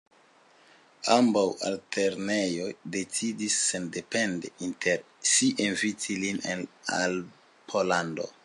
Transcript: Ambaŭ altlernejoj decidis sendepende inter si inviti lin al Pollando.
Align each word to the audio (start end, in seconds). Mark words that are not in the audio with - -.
Ambaŭ 1.15 1.43
altlernejoj 1.69 2.71
decidis 2.97 3.59
sendepende 3.67 4.53
inter 4.71 5.05
si 5.35 5.51
inviti 5.69 6.21
lin 6.25 6.45
al 7.01 7.19
Pollando. 7.73 8.31